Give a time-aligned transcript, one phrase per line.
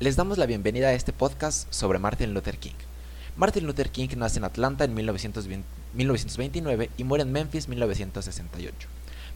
[0.00, 2.76] Les damos la bienvenida a este podcast sobre Martin Luther King.
[3.36, 8.88] Martin Luther King nace en Atlanta en 1929 y muere en Memphis en 1968.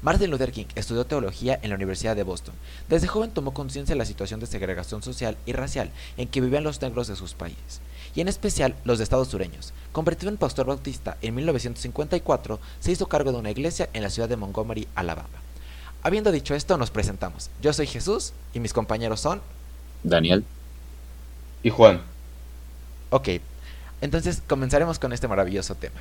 [0.03, 2.55] Martin Luther King estudió teología en la Universidad de Boston.
[2.89, 6.63] Desde joven tomó conciencia de la situación de segregación social y racial en que vivían
[6.63, 7.81] los negros de sus países,
[8.15, 9.73] y en especial los de estados sureños.
[9.91, 14.29] Convertido en pastor bautista en 1954, se hizo cargo de una iglesia en la ciudad
[14.29, 15.43] de Montgomery, Alabama.
[16.05, 17.51] Habiendo dicho esto, nos presentamos.
[17.61, 19.43] Yo soy Jesús y mis compañeros son...
[20.05, 20.45] Daniel.
[21.63, 22.01] Y Juan.
[23.11, 23.29] Ok,
[24.01, 26.01] entonces comenzaremos con este maravilloso tema.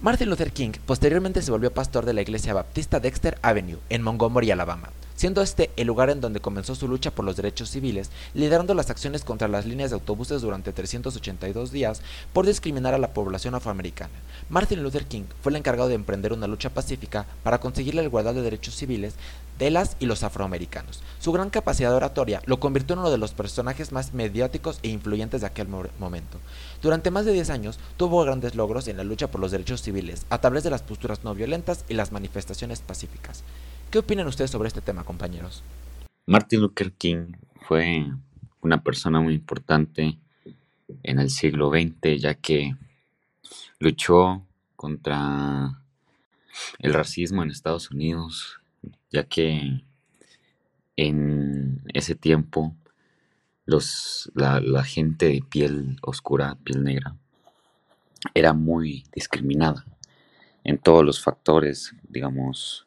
[0.00, 4.50] Martin Luther King posteriormente se volvió pastor de la iglesia baptista Dexter Avenue en Montgomery,
[4.50, 8.74] Alabama, siendo este el lugar en donde comenzó su lucha por los derechos civiles, liderando
[8.74, 12.02] las acciones contra las líneas de autobuses durante 382 días
[12.32, 14.12] por discriminar a la población afroamericana.
[14.48, 18.34] Martin Luther King fue el encargado de emprender una lucha pacífica para conseguir la igualdad
[18.34, 19.14] de derechos civiles
[19.58, 21.02] de las y los afroamericanos.
[21.18, 25.40] Su gran capacidad oratoria lo convirtió en uno de los personajes más mediáticos e influyentes
[25.40, 26.38] de aquel momento.
[26.82, 30.26] Durante más de 10 años tuvo grandes logros en la lucha por los derechos civiles
[30.28, 33.44] a través de las posturas no violentas y las manifestaciones pacíficas.
[33.90, 35.62] ¿Qué opinan ustedes sobre este tema, compañeros?
[36.26, 37.32] Martin Luther King
[37.68, 38.04] fue
[38.60, 40.18] una persona muy importante
[41.04, 42.74] en el siglo XX, ya que
[43.78, 45.80] luchó contra
[46.80, 48.60] el racismo en Estados Unidos,
[49.10, 49.84] ya que
[50.96, 52.74] en ese tiempo
[53.66, 57.16] los, la, la, gente de piel oscura, piel negra,
[58.34, 59.84] era muy discriminada
[60.64, 62.85] en todos los factores, digamos,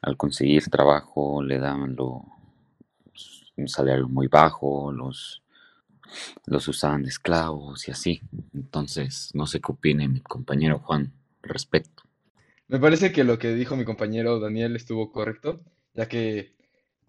[0.00, 2.24] al conseguir trabajo le daban lo,
[3.56, 5.42] un salario muy bajo, los,
[6.46, 8.22] los usaban de esclavos y así.
[8.54, 12.02] Entonces, no sé qué opine mi compañero Juan respecto.
[12.68, 15.60] Me parece que lo que dijo mi compañero Daniel estuvo correcto,
[15.94, 16.54] ya que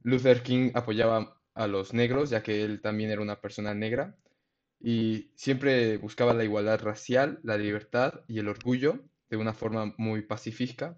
[0.01, 4.17] Luther King apoyaba a los negros, ya que él también era una persona negra,
[4.81, 8.99] y siempre buscaba la igualdad racial, la libertad y el orgullo
[9.29, 10.97] de una forma muy pacífica,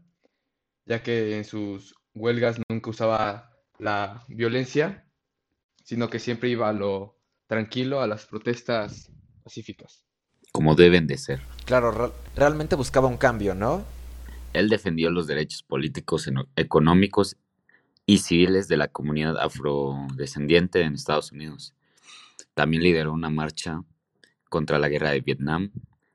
[0.86, 5.06] ya que en sus huelgas nunca usaba la violencia,
[5.84, 9.12] sino que siempre iba a lo tranquilo, a las protestas
[9.44, 10.06] pacíficas.
[10.52, 11.42] Como deben de ser.
[11.66, 13.86] Claro, realmente buscaba un cambio, ¿no?
[14.54, 17.36] Él defendió los derechos políticos, económicos
[18.06, 21.74] y civiles de la comunidad afrodescendiente en Estados Unidos.
[22.54, 23.84] También lideró una marcha
[24.50, 25.72] contra la guerra de Vietnam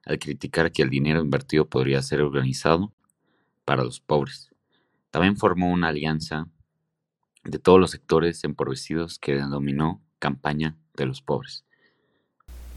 [0.06, 2.92] al criticar que el dinero invertido podría ser organizado
[3.66, 4.50] para los pobres.
[5.10, 6.47] También formó una alianza
[7.44, 11.65] de todos los sectores empobrecidos que denominó Campaña de los Pobres.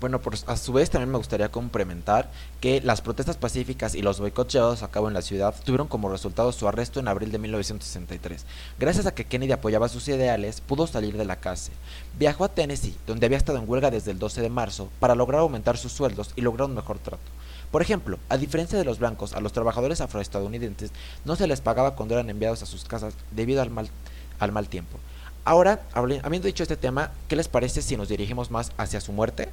[0.03, 2.29] Bueno, por, a su vez también me gustaría complementar
[2.59, 6.09] que las protestas pacíficas y los boicots llevados a cabo en la ciudad tuvieron como
[6.09, 8.45] resultado su arresto en abril de 1963.
[8.77, 11.73] Gracias a que Kennedy apoyaba sus ideales, pudo salir de la cárcel.
[12.19, 15.39] Viajó a Tennessee, donde había estado en huelga desde el 12 de marzo, para lograr
[15.39, 17.23] aumentar sus sueldos y lograr un mejor trato.
[17.73, 20.91] Por ejemplo, a diferencia de los blancos, a los trabajadores afroestadounidenses
[21.25, 23.89] no se les pagaba cuando eran enviados a sus casas debido al mal,
[24.37, 24.99] al mal tiempo.
[25.43, 29.49] Ahora, habiendo dicho este tema, ¿qué les parece si nos dirigimos más hacia su muerte?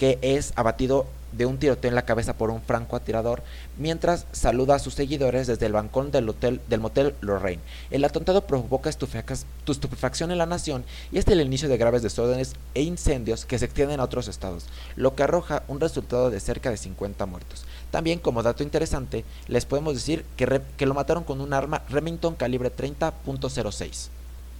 [0.00, 3.42] Que es abatido de un tiroteo en la cabeza por un francotirador
[3.76, 7.60] mientras saluda a sus seguidores desde el balcón del, hotel, del motel Lorraine.
[7.90, 12.80] El atentado provoca estupefacción en la nación y es el inicio de graves desórdenes e
[12.80, 16.78] incendios que se extienden a otros estados, lo que arroja un resultado de cerca de
[16.78, 17.66] 50 muertos.
[17.90, 22.36] También, como dato interesante, les podemos decir que, que lo mataron con un arma Remington
[22.36, 24.08] calibre 30.06.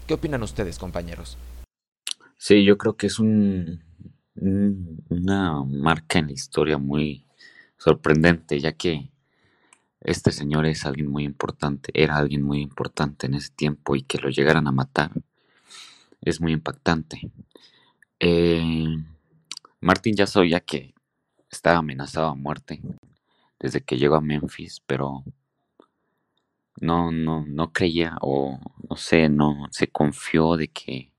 [0.06, 1.38] ¿Qué opinan ustedes, compañeros?
[2.36, 3.89] Sí, yo creo que es un
[4.40, 7.26] una marca en la historia muy
[7.76, 9.10] sorprendente, ya que
[10.00, 14.18] este señor es alguien muy importante, era alguien muy importante en ese tiempo y que
[14.18, 15.12] lo llegaran a matar
[16.22, 17.30] es muy impactante.
[18.18, 18.96] Eh,
[19.80, 20.94] Martín ya sabía que
[21.50, 22.80] estaba amenazado a muerte
[23.58, 25.24] desde que llegó a Memphis, pero
[26.80, 31.09] no, no, no creía o no sé, no se confió de que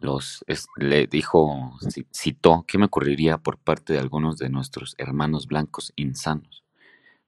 [0.00, 0.44] los
[0.76, 1.76] le dijo,
[2.12, 6.64] citó, ¿qué me ocurriría por parte de algunos de nuestros hermanos blancos insanos?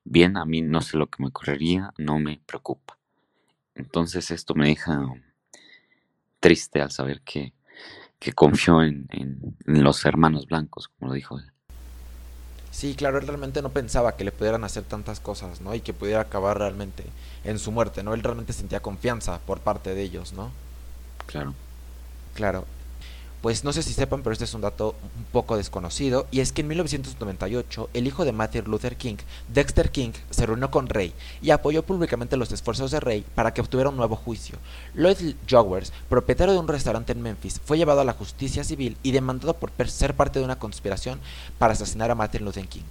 [0.05, 2.99] Bien, a mí no sé lo que me ocurriría, no me preocupa.
[3.75, 5.15] Entonces esto me deja
[6.39, 7.53] triste al saber que,
[8.19, 11.51] que confió en, en, los hermanos blancos, como lo dijo él.
[12.71, 15.75] Sí, claro, él realmente no pensaba que le pudieran hacer tantas cosas, ¿no?
[15.75, 17.05] Y que pudiera acabar realmente
[17.45, 18.15] en su muerte, ¿no?
[18.15, 20.51] Él realmente sentía confianza por parte de ellos, ¿no?
[21.27, 21.55] Claro.
[22.41, 22.65] Claro.
[23.43, 26.53] Pues no sé si sepan, pero este es un dato un poco desconocido, y es
[26.53, 29.17] que en 1998 el hijo de Martin Luther King,
[29.53, 33.61] Dexter King, se reunió con Rey y apoyó públicamente los esfuerzos de Rey para que
[33.61, 34.57] obtuviera un nuevo juicio.
[34.95, 39.13] Lloyd Jowers, propietario de un restaurante en Memphis, fue llevado a la justicia civil y
[39.13, 41.21] demandado por ser parte de una conspiración
[41.59, 42.85] para asesinar a Martin Luther King.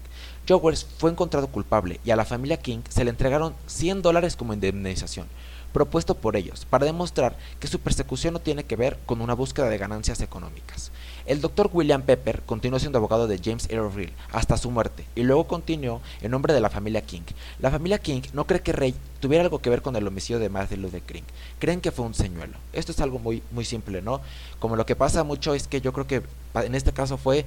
[0.48, 4.54] Jowers fue encontrado culpable y a la familia King se le entregaron 100 dólares como
[4.54, 5.28] indemnización
[5.72, 9.70] propuesto por ellos, para demostrar que su persecución no tiene que ver con una búsqueda
[9.70, 10.92] de ganancias económicas.
[11.26, 15.46] El doctor William Pepper continuó siendo abogado de James Earl hasta su muerte y luego
[15.48, 17.22] continuó en nombre de la familia King.
[17.60, 20.50] La familia King no cree que Rey tuviera algo que ver con el homicidio de
[20.50, 21.24] Martin Luther King.
[21.60, 22.58] Creen que fue un señuelo.
[22.74, 24.22] Esto es algo muy, muy simple, ¿no?
[24.60, 26.24] Como lo que pasa mucho es que yo creo que
[26.56, 27.46] en este caso fue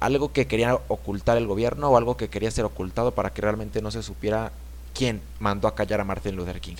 [0.00, 3.82] algo que quería ocultar el gobierno o algo que quería ser ocultado para que realmente
[3.82, 4.52] no se supiera
[4.94, 6.76] quién mandó a callar a Martin Luther King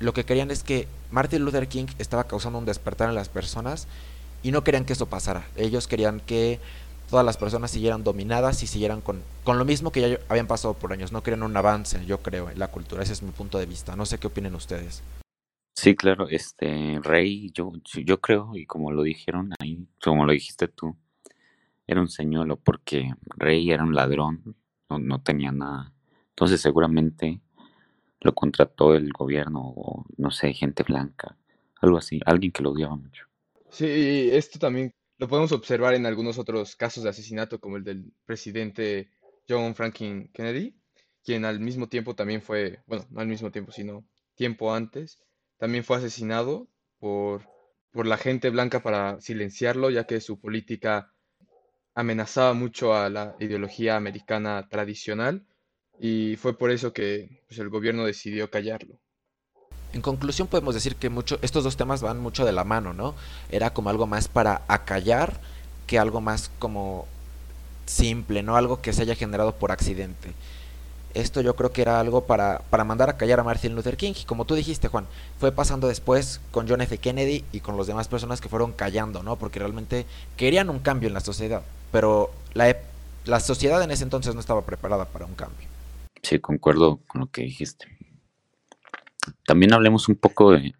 [0.00, 3.86] lo que querían es que Martin Luther King estaba causando un despertar en las personas
[4.42, 5.46] y no querían que eso pasara.
[5.56, 6.58] Ellos querían que
[7.10, 10.74] todas las personas siguieran dominadas y siguieran con, con lo mismo que ya habían pasado
[10.74, 11.12] por años.
[11.12, 13.02] No querían un avance, yo creo, en la cultura.
[13.02, 13.96] Ese es mi punto de vista.
[13.96, 15.02] No sé qué opinen ustedes.
[15.76, 17.72] Sí, claro, este Rey, yo,
[18.04, 20.96] yo creo, y como lo dijeron ahí, como lo dijiste tú,
[21.86, 24.56] era un señuelo porque Rey era un ladrón,
[24.88, 25.92] no, no tenía nada.
[26.30, 27.40] Entonces seguramente
[28.20, 31.36] lo contrató el gobierno o no sé, gente blanca,
[31.80, 33.26] algo así, alguien que lo odiaba mucho.
[33.70, 38.12] Sí, esto también lo podemos observar en algunos otros casos de asesinato, como el del
[38.24, 39.10] presidente
[39.48, 40.76] John Franklin Kennedy,
[41.22, 44.04] quien al mismo tiempo también fue, bueno, no al mismo tiempo, sino
[44.34, 45.18] tiempo antes,
[45.58, 47.48] también fue asesinado por,
[47.90, 51.13] por la gente blanca para silenciarlo, ya que su política
[51.94, 55.44] amenazaba mucho a la ideología americana tradicional
[55.98, 58.98] y fue por eso que pues, el gobierno decidió callarlo.
[59.92, 63.14] En conclusión podemos decir que mucho, estos dos temas van mucho de la mano, ¿no?
[63.48, 65.40] Era como algo más para acallar
[65.86, 67.06] que algo más como
[67.86, 68.56] simple, ¿no?
[68.56, 70.32] Algo que se haya generado por accidente.
[71.14, 74.14] Esto yo creo que era algo para, para mandar a callar a Martin Luther King.
[74.20, 75.06] Y como tú dijiste, Juan,
[75.38, 76.98] fue pasando después con John F.
[76.98, 79.36] Kennedy y con las demás personas que fueron callando, ¿no?
[79.36, 80.06] Porque realmente
[80.36, 81.62] querían un cambio en la sociedad.
[81.94, 82.76] Pero la,
[83.24, 85.68] la sociedad en ese entonces no estaba preparada para un cambio.
[86.24, 87.86] Sí, concuerdo con lo que dijiste.
[89.46, 90.74] También hablemos un poco de,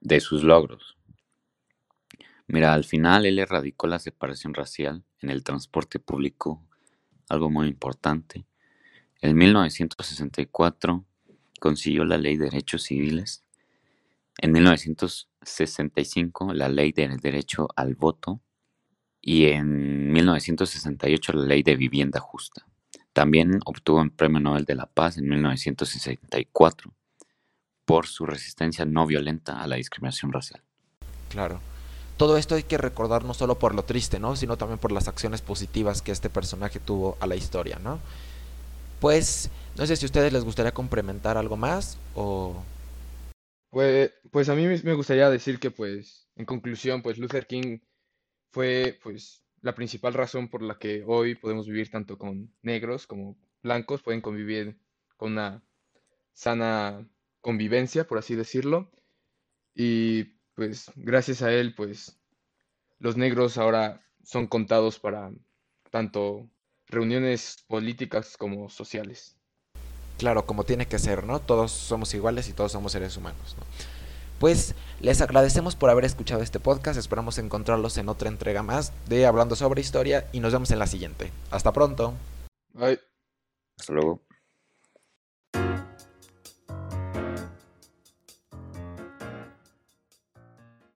[0.00, 0.96] de sus logros.
[2.48, 6.60] Mira, al final él erradicó la separación racial en el transporte público,
[7.28, 8.46] algo muy importante.
[9.20, 11.04] En 1964
[11.60, 13.44] consiguió la ley de derechos civiles.
[14.38, 18.40] En 1965 la ley del derecho al voto.
[19.20, 22.66] Y en 1968 la ley de vivienda justa.
[23.12, 26.94] También obtuvo un Premio Nobel de la Paz en 1964
[27.84, 30.62] por su resistencia no violenta a la discriminación racial.
[31.30, 31.60] Claro.
[32.18, 34.36] Todo esto hay que recordar no solo por lo triste, ¿no?
[34.36, 37.98] Sino también por las acciones positivas que este personaje tuvo a la historia, ¿no?
[39.00, 42.62] Pues, no sé si a ustedes les gustaría complementar algo más o...
[43.70, 47.78] Pues, pues a mí me gustaría decir que, pues, en conclusión, pues Luther King
[48.50, 53.36] fue, pues, la principal razón por la que hoy podemos vivir tanto con negros como
[53.62, 54.78] blancos, pueden convivir
[55.16, 55.62] con una
[56.32, 57.08] sana
[57.40, 58.90] convivencia, por así decirlo.
[59.74, 60.24] Y
[60.54, 62.18] pues gracias a él, pues
[62.98, 65.32] los negros ahora son contados para
[65.90, 66.48] tanto
[66.86, 69.36] reuniones políticas como sociales.
[70.18, 71.40] Claro, como tiene que ser, ¿no?
[71.40, 73.64] Todos somos iguales y todos somos seres humanos, ¿no?
[74.38, 79.26] Pues les agradecemos por haber escuchado este podcast, esperamos encontrarlos en otra entrega más de
[79.26, 81.32] Hablando sobre Historia y nos vemos en la siguiente.
[81.50, 82.14] Hasta pronto.
[82.72, 83.00] Bye.
[83.78, 84.27] Hasta luego.